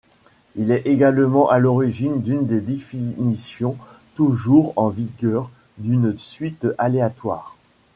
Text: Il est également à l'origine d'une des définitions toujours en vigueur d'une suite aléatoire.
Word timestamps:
Il 0.55 0.71
est 0.71 0.87
également 0.87 1.47
à 1.51 1.59
l'origine 1.59 2.21
d'une 2.23 2.47
des 2.47 2.59
définitions 2.59 3.77
toujours 4.15 4.73
en 4.75 4.89
vigueur 4.89 5.51
d'une 5.77 6.17
suite 6.17 6.65
aléatoire. 6.79 7.55